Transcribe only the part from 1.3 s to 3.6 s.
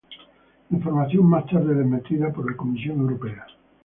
tarde desmentida por la Comisión Europea.